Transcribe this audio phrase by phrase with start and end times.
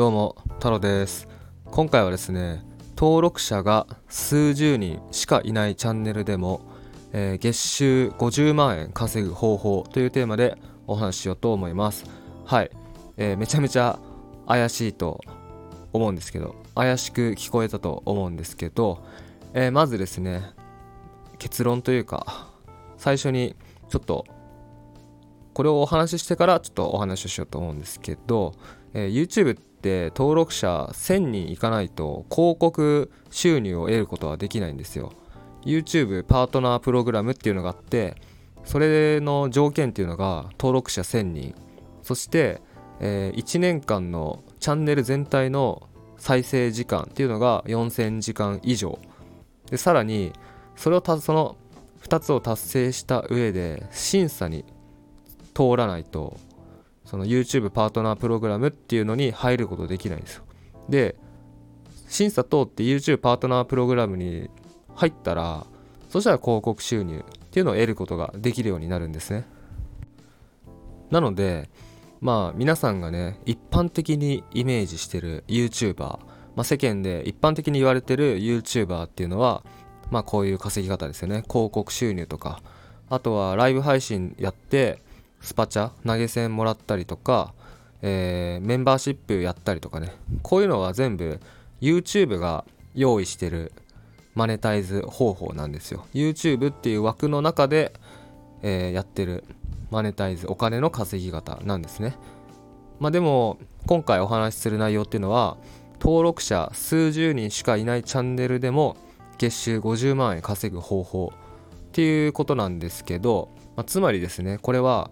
[0.00, 1.28] どうも太郎です。
[1.66, 2.64] 今回はですね
[2.96, 6.62] 登録者が数十人しかいないチャンネルでも、
[7.12, 10.56] えー、月収50万円稼ぐ方法というテーマで
[10.86, 12.06] お話ししようと思います。
[12.46, 12.70] はい、
[13.18, 13.98] えー、めちゃめちゃ
[14.48, 15.20] 怪しいと
[15.92, 19.04] 思うんですけど怪しく聞こえたと思うんですけど、
[19.52, 20.54] えー、まずですね
[21.38, 22.48] 結論というか
[22.96, 23.54] 最初に
[23.90, 24.24] ちょっと
[25.60, 28.54] これをお話ししてからちょっとお話をしようと思うんですけど、
[28.94, 35.12] えー、YouTube って登録者1000人いかないと広告収入を得ることはできないんですよ。
[35.66, 38.14] YouTube パートナープログラムっていうのがあって
[38.64, 41.54] それの条件っていうのが登録者1000人。
[42.02, 42.62] そして、
[42.98, 48.98] えー、1年間のチャンネル全体の再生時間っていうのが4000時間以上。
[49.70, 50.32] でさらに
[50.74, 51.58] それをたその
[52.00, 54.64] 2つを達成した上で審査に
[55.60, 56.38] 通らないと
[57.04, 60.44] その YouTube パートナープログラムっていうのに入ることできないんですよ。
[60.88, 61.16] で
[62.08, 64.48] 審査通って YouTube パートナープログラムに
[64.94, 65.66] 入ったら
[66.08, 69.46] そしたら広告収入っていうのを得ることができるようになるんですね。
[71.10, 71.68] なので
[72.20, 76.20] まあ皆さんがね一般的にイメージしてる YouTuber、ま
[76.56, 79.62] あ、世間で一般的に言われてる YouTuber っていうのは
[80.10, 81.42] まあこういう稼ぎ方ですよね。
[81.48, 82.62] 広告収入とか
[83.10, 85.02] あとはライブ配信やって
[85.40, 87.54] スパチャ投げ銭もらったりとか、
[88.02, 90.12] えー、メンバーシップやったりとかね。
[90.42, 91.40] こういうのは全部
[91.80, 93.72] YouTube が用意してる
[94.34, 96.06] マネタイズ方法なんですよ。
[96.14, 97.92] YouTube っていう枠の中で、
[98.62, 99.44] えー、やってる
[99.90, 102.16] マネタイズお金の稼ぎ方なんですね。
[102.98, 105.56] まあでも今回お話しする内容っていうのは
[106.00, 108.96] 登録者数十人しかいないチャンネルでも
[109.38, 115.10] 月収50万円稼ぐ方法っていうことなんですけど、まあ、つまりですねこれは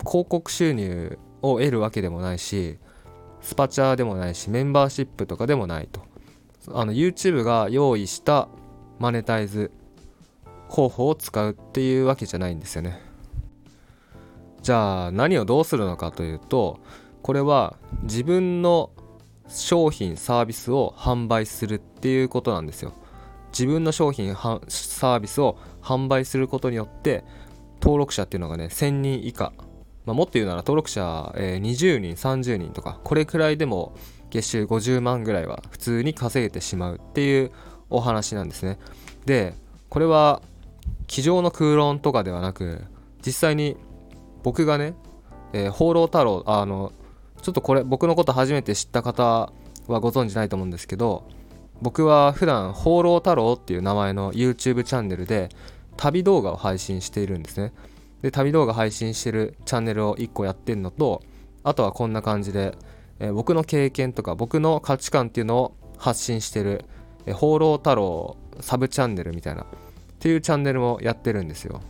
[0.00, 2.78] 広告収入を得るわけでもないし
[3.40, 6.02] スパチャーでもないしメンバーシップとかでもないと。
[6.72, 8.48] あの YouTube が用意した
[8.98, 9.70] マネタイズ
[10.68, 13.00] 方法を使うっていうわけじゃないんですよね。
[14.62, 16.80] じゃあ何をどうするのかというと
[17.22, 18.90] これは自分の
[19.48, 22.92] 商品サービスを販売するっていうことなんですよ。
[23.52, 27.24] 自分の商品サービスを販売することによって
[27.80, 29.52] 登録者っていうのがね1000人以下、
[30.06, 33.94] まあ、もっと言うなら登録者、えー、20人30人とかこれくらいでも
[34.30, 37.50] 月収50万ぐらいは普通に稼げてしまうっていう
[37.90, 38.78] お話なんですね。
[39.26, 39.54] で
[39.88, 40.40] これは
[41.08, 42.84] 机上の空論とかではなく
[43.26, 43.76] 実際に
[44.42, 44.94] 僕がね、
[45.52, 46.92] えー、放浪太郎あの
[47.42, 49.52] ちょっとこれ僕のこと初めて知った方
[49.88, 51.28] はご存知ないと思うんですけど
[51.82, 55.48] 僕は普段放浪太郎っていう名前の YouTube チャンネルで
[55.96, 57.72] 旅動画を配信しているんですね。
[58.22, 61.22] で旅動画配信してるチャンネルを1個やってるのと
[61.62, 62.76] あとはこんな感じで、
[63.18, 66.84] えー、僕の経験とか僕の価値観っていうのを発信してる、
[67.26, 69.66] えー、放浪太郎サブチャンネルみたいなっ
[70.18, 71.80] ていうチャンネルもやってるんですよ、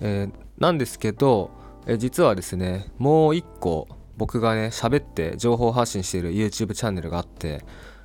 [0.00, 1.50] えー、なんですけど、
[1.86, 7.64] え実はですねもう1個僕がね喋って情報発信している YouTube チャンネルがあって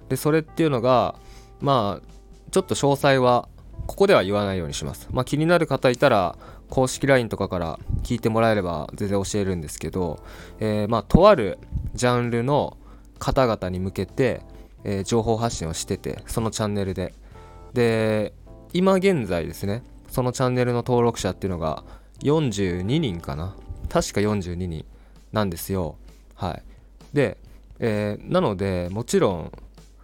[0.09, 1.15] でそれっていうのが
[1.59, 2.07] まあ
[2.51, 3.49] ちょっと詳細は
[3.87, 5.07] ここでは言わないようにします。
[5.11, 6.37] まあ、気になる方いたら
[6.69, 10.23] 公式 LINE とかから聞いてもらえれば全然教えるんですけど、
[10.59, 11.57] えー、まあとある
[11.95, 12.77] ジャンルの
[13.17, 14.41] 方々に向けて、
[14.83, 17.13] えー、情報発信をしててそのチャンネルで。
[17.73, 18.33] で
[18.73, 21.83] 今現在ですねそのチャンネルの登録者っていうのが
[22.19, 23.55] 42人かな。
[23.89, 24.85] 確か42人
[25.31, 25.95] なんですよ。
[26.35, 26.63] はい。
[27.13, 27.37] で、
[27.79, 29.51] えー、なのでもちろん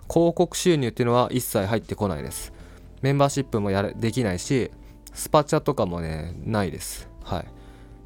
[0.10, 2.54] 広告収入っていうのは一切入ってこないです。
[3.04, 4.72] メンバーシップもやできないし
[5.14, 7.08] スパチャとかもねないです。
[7.24, 7.46] はい、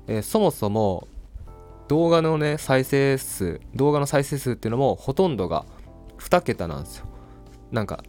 [0.07, 1.07] え、そもそも
[1.87, 5.65] 動画のね再生数動画の再生数っていうのもほとんどが
[6.19, 7.05] 2桁なんですよ。
[7.71, 8.03] なんか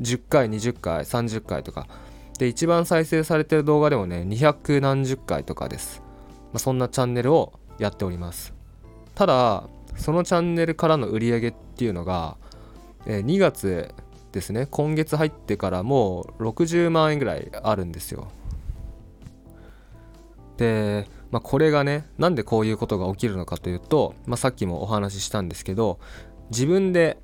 [0.00, 1.86] 10回20回30回とか。
[2.38, 6.02] で一番再生されてる動画でもね200何十回とかです、
[6.46, 8.52] まあ、そんなチャンネルをやっております。
[9.14, 9.64] ただ
[9.96, 12.36] そのチャンネルからの売り上げっていうのが、
[13.06, 13.94] えー、2月
[14.32, 14.66] ですね。
[14.70, 18.28] 今月入ってからもう60万円ぐらいあるんですよ。
[20.56, 25.98] で、まあ、これがねなんでこういうことが起きるのかというと、まあ、さっきもお話ししたんですけど
[26.50, 27.18] 自分で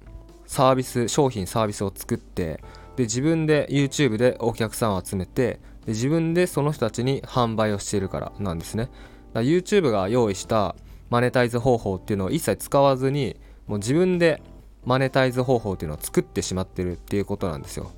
[0.47, 2.63] サービス商品サービスを作って
[2.97, 8.89] で自分で YouTube でお客さんを集めてで自分でその人たちに販売をしているからなんですね。
[9.35, 10.75] だ YouTube が用意した
[11.11, 14.43] マネタイズ方法っていうのを一切使わずにもう自分で
[14.89, 17.93] マネタイズ方法っていうのを作ってしまってるっていうことなんですよ。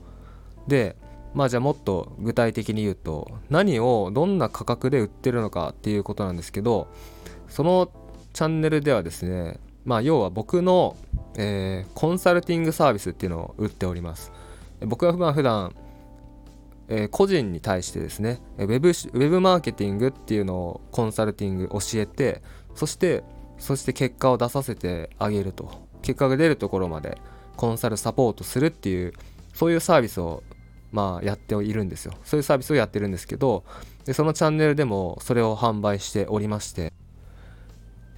[0.67, 0.97] で
[1.35, 6.89] まあじゃあもっと具体的に言うと何をどんな価格で売ってるのかっていうことなんですけど
[7.49, 7.93] その
[8.33, 10.97] チャンネルではですねまあ要は僕の、
[11.37, 14.33] えー、コンサルティングサービスっていうのを売っております。
[14.81, 15.73] 僕はまあ普段
[16.93, 22.43] えー、個人に対してですねウェブウェブマーケティングっていうのをコンサルティング教えて
[22.75, 23.23] そして
[23.59, 25.90] そして結果を出させてあげると。
[26.03, 27.19] 結果が出るところまで
[27.57, 29.13] コンサルサポートするっていう
[29.55, 30.43] そういうサービスを
[30.93, 32.15] まあやっているんですよ。
[32.25, 33.65] そういうサービスをやってるんですけど
[34.05, 36.93] でそのチャンネルでもそれを販売しておりまして、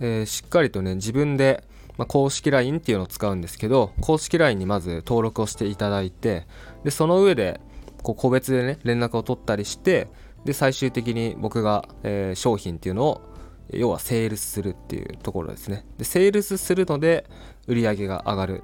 [0.00, 1.64] えー、しっかりとね自分で、
[1.98, 6.46] まあ、公式 LINE っていうのを使うんですけど公式 LINE にまず登録をしていただいて
[6.84, 7.60] でその上で
[8.02, 10.08] こう個別でね連絡を取ったりして
[10.44, 13.20] で最終的に僕が、えー、商品っていうのを
[13.70, 15.84] 要はセールスするっていうところですね。
[15.98, 17.28] でセールスするので
[17.66, 18.62] 売り上げが上がる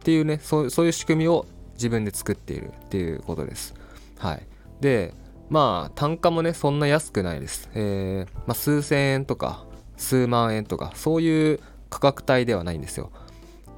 [0.00, 3.74] っていうねそうそういう仕組みを自分で作っているっていうことです。
[4.18, 4.46] はい。
[4.80, 5.14] で
[5.48, 9.64] まあ単価もねそんな安くないです、えー、まあ、数千円とか
[9.96, 11.60] 数万円とかそういう
[11.90, 13.10] 価格帯ではないんですよ。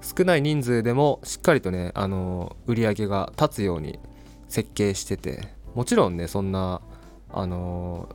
[0.03, 4.01] 少ない人数でもしっかりとねあの売り上げが立つように
[4.49, 6.83] 設計しててもちろんねそんな
[7.31, 8.15] あのー、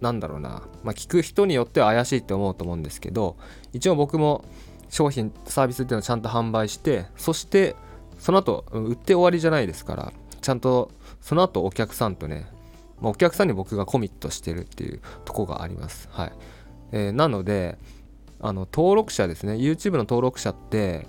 [0.00, 3.36] なんだろうな、まあ、聞く人によっては怪しいって思うと思うんですけど
[3.72, 4.44] 一応僕も
[4.88, 7.76] 商品サービスっていうのをちゃんと販売してそして
[8.18, 10.90] その後売って終わりじゃないですからちゃんと
[11.20, 12.46] その後お客さんとね、
[13.00, 16.08] まあ、お客さんに僕がコミットしてるっていうとこがあります。
[16.12, 16.32] はい、
[16.92, 17.78] えー、なので
[18.40, 19.54] あの登録者ですね。
[19.54, 21.06] YouTube の登録者って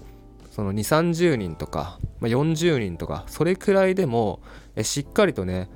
[0.52, 4.40] その2 3 0人とか、まあ、40人とかそれくらいでも
[4.76, 5.70] えしっかりとね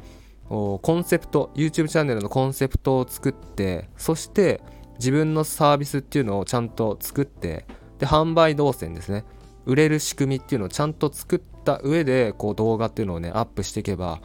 [0.52, 4.62] コンセプト YouTube チャンネルのコンセプトを作ってそして
[4.96, 7.66] 自分のサービスっていうのをちゃんと作って
[8.00, 9.24] で販売動線ですね
[9.66, 14.20] 売れる仕組みっていうのをちゃんと作った上でこう動画っていうのをねアップしていけば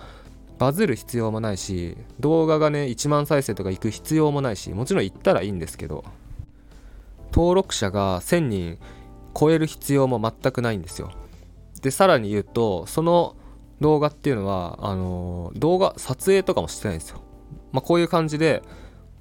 [0.59, 6.05] バズる必要もないし動画がね1万再生とか行く必要もないしもちろん行ったらいいんですけど
[7.31, 8.79] 登録者が1000人
[9.39, 11.13] 超える必要も全くないんですよ。
[11.83, 13.37] でさらに言うとその
[13.81, 17.21] 動画っていうのはあの動画撮影とかもしてないんですよ。
[17.73, 18.63] まあ、こういう感じで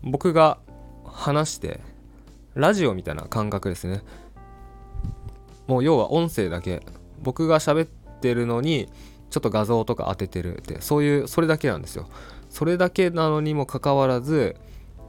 [0.01, 0.59] 僕が
[1.05, 1.81] 話して
[2.53, 4.01] ラジオみたいな感覚ですね。
[5.67, 6.81] もう要は音声だけ
[7.21, 8.87] 僕が喋ってるのに
[9.29, 12.07] ちょっと画像とか当ててるってそういうそれだけなんですよ。
[12.49, 14.55] それだけなのにもかかわらず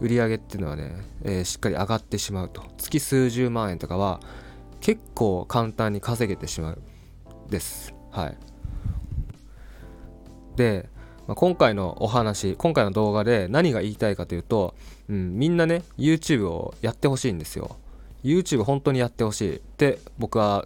[0.00, 4.20] 売り上げっていうのはね、えー、しっかり上がってしまうと月数十万円とかは
[4.80, 6.82] 結構簡単に稼げてしまう
[7.48, 8.38] ですはい
[10.56, 10.88] で、
[11.26, 14.74] まあ、今回のお話今回の動画で何が言いたいかというと、
[15.08, 17.76] うん、みんなね YouTube をやってほしいんですよ。
[18.24, 19.56] YouTube 本当にやってほしい。
[19.56, 20.64] って僕は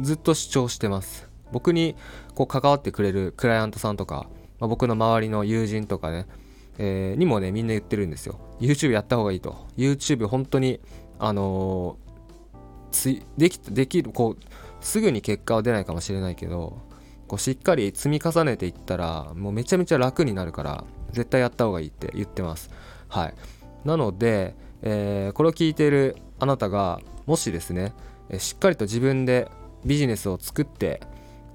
[0.00, 1.28] ずっと主張してます。
[1.50, 1.96] 僕に
[2.34, 4.26] こう関わってくれるクライアントさんとか、
[4.58, 6.26] まあ、僕の周りの友人とかね、
[6.78, 8.38] えー、にもねみんな言ってるんですよ。
[8.60, 9.66] YouTube やった方がいいと。
[9.76, 10.80] YouTube 本当に
[11.18, 11.96] あの
[12.90, 16.82] つできできるこうすぐに結果は出ないかもしれないけど
[17.32, 22.68] こうしっかり積み重ねていったらもうめちゃめちゃ楽になるから絶対やった方がいいって言ってます。
[23.08, 23.34] はい。
[23.86, 27.94] なので、えー、これを聞いているあなたがもしですね
[28.36, 29.48] しっかりと自分で
[29.86, 31.00] ビジネスを作って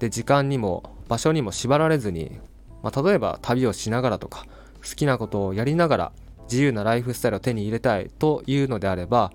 [0.00, 2.40] で時間にも場所にも縛られずに、
[2.82, 4.46] まあ、例えば旅をしながらとか
[4.82, 6.12] 好きなことをやりながら
[6.50, 9.30] 自由なライフスタイルを手に入れたいというのであれば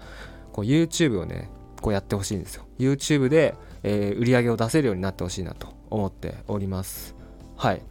[0.51, 2.65] こう YouTube をねこうやってほしいんですよ。
[2.79, 5.72] YouTube で、えー、売り上げを出せるようになってほしいなと。
[5.93, 7.15] 思っております。
[7.55, 7.81] はい。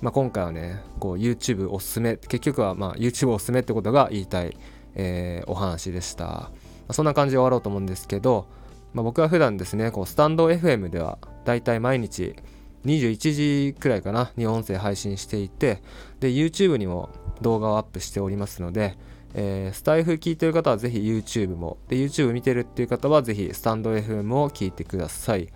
[0.00, 4.56] まあ、今回はねこう YouTube おすすめ結局はま YouTube おすすめってことが言いたい、
[4.94, 6.52] えー、お話でした、ま
[6.88, 8.46] あ、そんな感じで終わろうと思うんですけど、
[8.92, 12.36] まあ、僕は普段ですねこうスタンド FM ではだいたい毎日
[12.84, 15.82] 21時くらいかなに音声配信していて
[16.20, 17.08] で YouTube にも
[17.40, 18.98] 動画をアップしておりますので
[19.36, 25.48] えー、スタイフ聞いてる方はぜひ YouTube も、で、YouTube 見てるっていう方はぜひスタンド FM を聞いてください。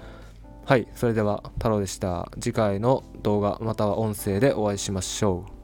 [0.69, 2.31] はい、それでは太郎でした。
[2.39, 5.58] 次回の動画または音声でお会いしましょう。